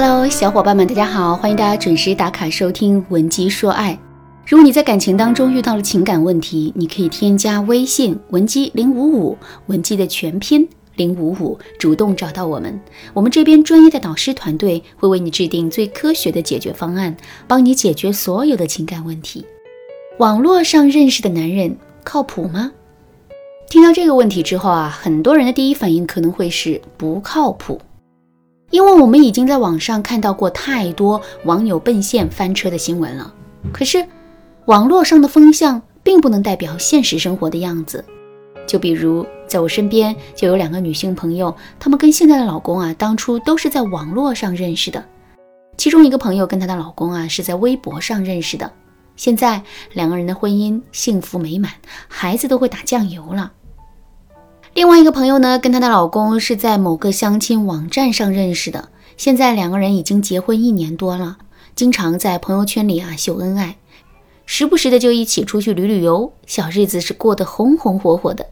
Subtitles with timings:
[0.00, 3.94] Hello，小伙伴们，大家好，欢迎大家准时打卡收听《文姬说爱》。
[4.46, 9.36] 如果你在感情当中遇到了情感问题，你可以添加微信文姬零五五，
[9.66, 12.80] 文姬的全拼零五五，主动找到我们，
[13.12, 17.16] 我们这边专业的导师团队会为你制定最科学的解决方案，
[17.48, 19.44] 帮你解决所有的情感问题。
[20.18, 22.70] 网络上认识的男人靠谱吗？
[23.68, 27.80] 听到这个问题之后啊，很多人的第一反应可能会是不靠谱。
[28.70, 33.32] 因为我们已经在网上看到过太多网友奔现翻车的新闻了，
[33.72, 34.04] 可是
[34.66, 38.04] 网络上的风向并不能代表现实生活的样子。
[38.66, 45.02] 就比如在我身边就有两个女性朋友，她们跟现在的老公啊，当初都是在网络上认识的。
[45.78, 48.70] 其中一个朋友跟她的老公啊是在微博上认识的，
[49.16, 49.62] 现在
[49.94, 51.72] 两个人的婚姻幸福美满，
[52.06, 53.50] 孩子都会打酱油了。
[54.78, 61.38] 另外一个朋友呢，跟她的老公是在某个相亲网站上认识的，现在两个人已经结婚一年多了，
[61.74, 63.76] 经常在朋友圈里啊秀恩爱，
[64.46, 68.46] 时不时的就一起出去旅旅游，小日子是过得红红火火的。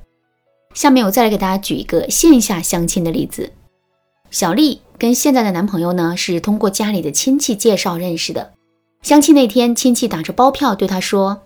[0.75, 3.53] 下面我再来给大家举一个线下相亲的例子，
[4.33, 8.53] 小丽跟现在的男朋友呢是通过家里的亲戚介绍认识的，
[9.01, 11.42] 相亲那天亲戚打着包票对她说，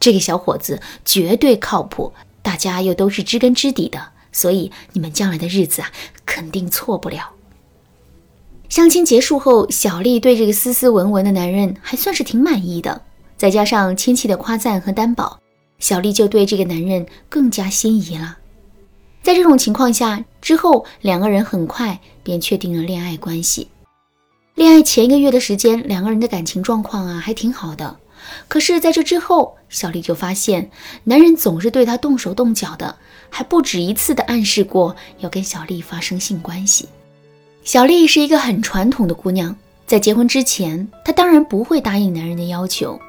[0.00, 4.13] 这个小伙子绝对靠谱，大家又都是知根知底的。
[4.34, 5.90] 所以你们将来的日子啊，
[6.26, 7.30] 肯定错不了。
[8.68, 13.00] 相亲结束后，小丽对这个斯斯文文的男人还算是挺满意的，
[13.36, 15.38] 再加上亲戚的夸赞和担保，
[15.78, 18.36] 小丽就对这个男人更加心仪了。
[19.22, 23.68] 在这种情况下，之后两个人很快便确定了恋爱关系。
[24.56, 27.96] 恋爱前一个月的时间，两个人的感情状况啊还挺好的。
[28.48, 30.70] 可是，在这之后，小丽就发现
[31.04, 32.96] 男人总是对她动手动脚的，
[33.30, 36.88] 还不止一次的暗示过要跟小丽发生性关系。
[37.62, 43.00] 小丽是一个很传统的姑娘，在结婚之前，她当然不会答应男人的要求。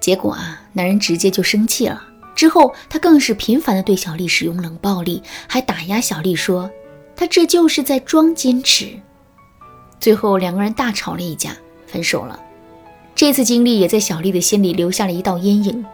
[0.00, 2.02] 结果啊，男人直接就生气了。
[2.34, 6.70] 之后，他更是频繁的对小丽使用冷暴力，还打压小丽，说
[7.16, 8.90] 他这就是在装矜持。
[9.98, 11.56] 最后，两个人大吵了一架，
[11.86, 12.38] 分手了。
[13.16, 15.84] 这次经历也在小丽的心里留下了一道阴影。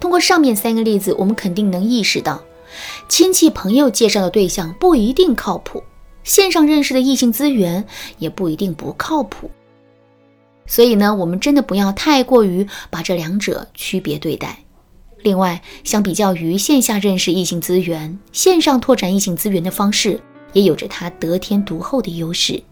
[0.00, 2.42] 通过上面三个例子，我们肯定能意识到，
[3.08, 5.84] 亲戚朋友介绍的对象不一定靠谱，
[6.24, 7.84] 线上认识的异性资源
[8.18, 9.50] 也不一定不靠谱。
[10.66, 14.58] 所以呢，我们真的不要太过于把这两者区别对待。
[15.22, 20.18] 另外，相比较于线下认识异性资源，线上拓展异性资源的方式
[20.54, 22.62] 也有着它得天独厚的优势。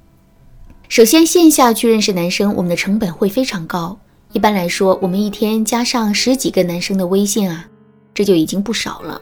[0.90, 3.96] 首先，线下去认识男生，我们的成本会非常高。
[4.32, 7.64] 一般来说，我们一天加上十几个男生的微信啊，
[8.12, 9.20] 这就已经不少了。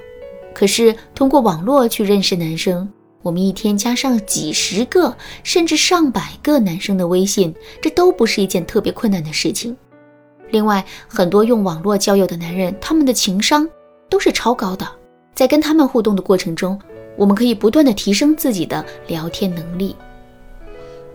[0.55, 2.91] 可是通过网络去认识男生，
[3.21, 9.77] 我们一天加上几十个甚至上百个男生的微信，这都不是一件特别困难的事情。
[10.51, 13.69] 另外，很多用网络交友的男人，他们的情商
[14.09, 14.89] 都是超高的。
[15.35, 16.81] 在跟他们互动的过程中，
[17.15, 19.95] 我们可以不断的提升自己的聊天能力。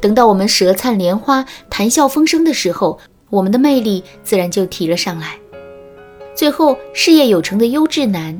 [0.03, 2.99] 等到我们舌灿莲花、谈笑风生的时候，
[3.29, 5.39] 我们的魅力自然就提了上来。
[6.35, 8.37] 最后，事业有成的优质男，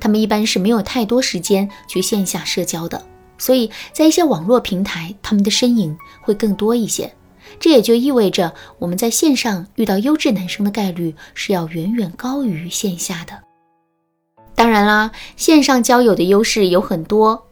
[0.00, 3.00] 他们一般是没有太多时间去线下社交的，
[3.38, 7.14] 所以在一些网络平台，他们的身影会更多一些。
[7.60, 13.40] 这也就意味着我们在线上遇到优质男生的概率是要远远高于线下的。
[14.56, 17.46] 当然啦，线上交友的优势有很多，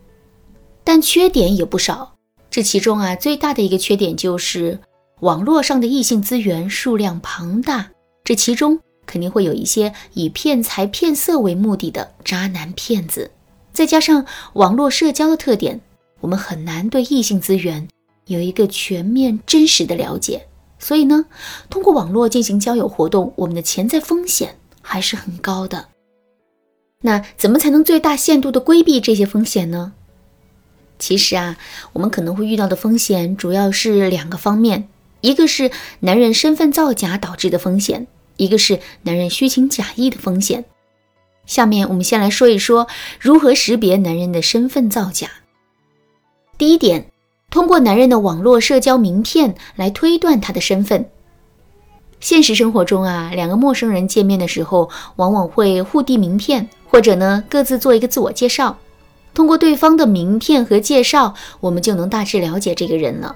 [0.82, 2.11] 但缺点也不少。
[2.52, 4.78] 这其中啊，最大的一个缺点就是
[5.20, 7.88] 网络上的异性资源数量庞大，
[8.24, 13.30] 这其中肯定会有一些以骗财骗色为目的的渣男骗子。
[13.72, 15.80] 再加上网络社交的特点，
[16.20, 17.88] 我们很难对异性资源
[18.26, 20.46] 有一个全面真实的了解。
[20.78, 21.24] 所以呢，
[21.70, 25.86] 通过网络进行交友活动，我们的潜在风险还是很高的。
[27.00, 29.94] 那怎么才能最大限度的规避这些风险呢？
[31.02, 31.56] 其实啊，
[31.94, 34.88] 我们可能会遇到的风险主要是两个方面，
[35.20, 38.06] 一个是男人身份造假导致的风险，
[38.36, 40.64] 一个是男人虚情假意的风险。
[41.44, 42.86] 下面我们先来说一说
[43.18, 45.28] 如何识别男人的身份造假。
[46.56, 47.10] 第一点，
[47.50, 51.04] 通过男人的网络社交名片来推断他的身份。
[52.20, 58.78] 现实生活中啊，两个陌生人见面的时候，往往会互递名片，或者呢各自做一个自我介绍。
[59.34, 63.34] 通过对方的名片和介绍，我们就能大致了解这个人了。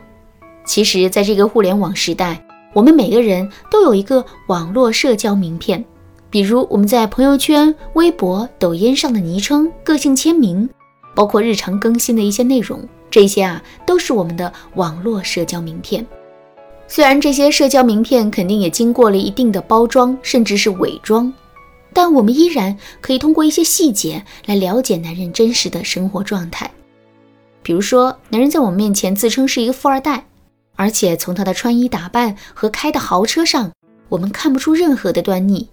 [0.64, 2.44] 其实，在这个互联网时代，
[2.74, 5.82] 我们每个人都有一个网络社交名片，
[6.28, 10.68] 比如我们在朋友圈、微博、抖音上的昵称、个性签名，
[11.14, 16.06] 包括日常更新的一些内容，这些啊都是我们的网络社交名片。
[16.88, 21.32] 虽然这些社交名片肯定也经过了一定的包装，甚至是伪装，
[21.96, 26.70] 但我们依然可以通过一些细节来了解男人真实的生活状态。
[27.62, 30.26] 比如说，男人在我们面前自称是一个富二代，
[30.74, 33.72] 而且从他的穿衣打扮和开的豪车上，
[34.10, 35.70] 我们看不出任何的端倪。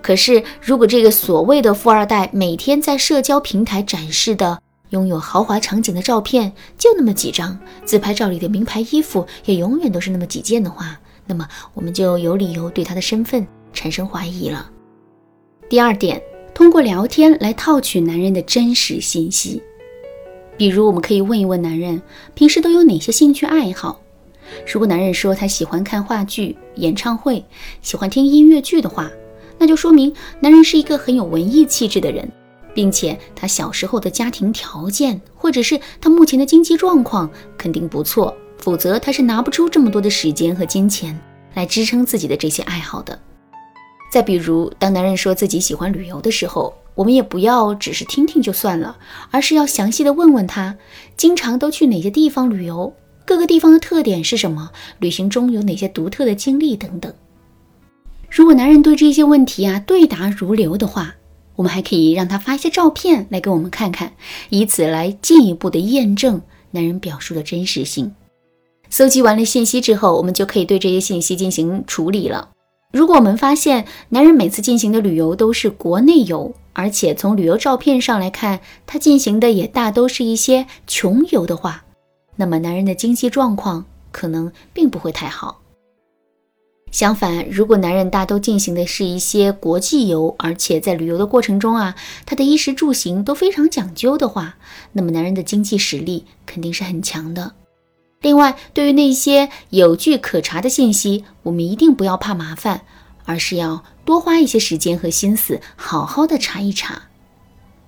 [0.00, 14.70] 可是，如果这个所谓的富二代每天在社交平台展示的拥有豪华场景的照片就那么几张，自拍照里的名牌衣服也永远都是那么几件的话，那么我们就有理由对他的身份产生怀疑了。
[15.68, 16.22] 第二点，
[16.54, 19.62] 通过聊天来套取男人的真实信息。
[20.56, 22.00] 比如，我们可以问一问男人
[22.34, 24.00] 平时都有哪些兴趣爱好。
[24.72, 27.44] 如果男人说他喜欢看话剧、演唱会，
[27.82, 29.10] 喜欢听音乐剧的话，
[29.58, 30.10] 那就说明
[30.40, 32.26] 男人是一个很有文艺气质的人，
[32.72, 41.14] 并且他小时候的家庭条件或者是他目前的经济状况肯定不错，否则他是拿不出这么多的时间和金钱
[41.52, 43.20] 来支撑自己的这些爱好的。
[44.10, 48.96] 再比如，当男人说自己喜欢旅游的时候，我们也不要只是听听就算了，
[49.30, 50.76] 而是要详细的问问他，
[51.16, 52.92] 经常都去哪些地方旅游，
[53.26, 57.12] 各个地方的特点是什么，旅行中有哪些独特的经历等等。
[58.30, 61.14] 如果男人对这些问题啊对答如流的话，
[61.56, 64.12] 我们还可以让他发一些照片来给我们看看，
[64.48, 66.40] 以此来进一步的验证
[66.70, 68.14] 男人表述的真实性。
[68.90, 72.48] 搜集完了信息之后，我们就可以对这些信息进行处理了。
[72.90, 81.84] 如果我们发现男人每次进行的旅游都是国内游，而且从旅游照片上来看，他进行的也大都是一些穷游的话，
[82.36, 85.60] 那么男人的经济状况可能并不会太好。
[86.90, 91.94] 相反，如果男人大都进行的是一些国际游，而且在旅游的过程中啊，
[92.24, 94.56] 他的衣食住行都非常讲究的话，
[94.92, 97.52] 那么男人的经济实力肯定是很强的。
[98.28, 102.82] 另外，对于那些有据可查的信息，我们一定不要怕麻烦，
[103.24, 107.04] 而是要多花一些时间和心思，好好的查一查。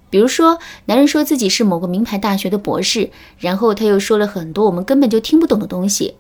[0.09, 6.15] 比如说，男人说自己是某个名牌大学的博士，然后他又说了很多我们根本就听不懂的东西。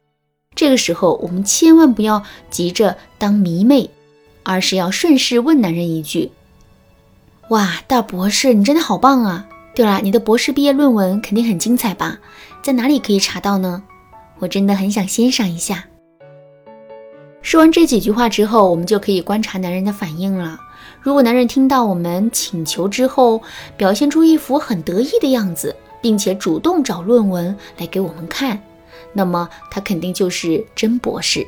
[0.55, 3.88] 这个时候，我们千万不要急着当迷妹，
[4.43, 6.31] 而是要顺势问男人一句
[7.49, 9.49] ：“哇，大博士，你真的好棒啊！
[9.75, 12.19] 对了，你的博士毕业论文肯定很精彩吧？
[12.62, 13.82] 在哪里可以查到呢？”
[14.40, 15.84] 我真的很想欣赏一下。
[17.42, 20.58] 说完这几句话之后，我们就可以观察男人的反应了。
[21.00, 23.40] 如果男人听到我们请求之后，
[23.76, 28.60] 表现出一副很得意的样子，并且主动找论文来给我们看，
[29.12, 31.46] 那么他肯定就是真博士。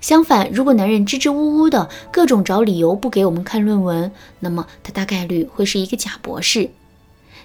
[0.00, 6.70] 相反，如果男人支支吾吾的各种找理由不给我们看论文，那么他大概率会是一个假博士。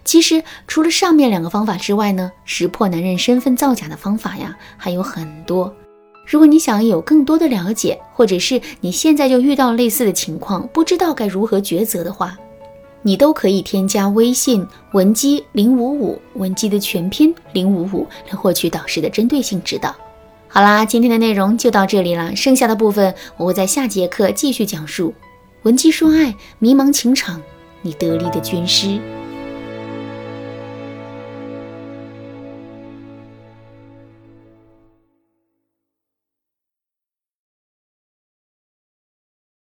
[0.06, 5.74] 其实，除了上面两个方法之外呢，识破男人身份造假的方法呀还有很多。
[6.26, 12.38] 如果你想有更多的了解，或者是你现在就遇到类似的情况，不知道该如何抉择的话，
[13.02, 19.96] 你都可以添加微信文姬零五五，文姬的全拼零五五，来获取导师的针对性指导。
[20.48, 25.14] 好啦，今天的内容就到这里了，剩下的部分我会在下节课继续讲述。
[25.64, 27.42] 文姬说爱，迷茫情场，
[27.82, 29.00] 你得力的军师。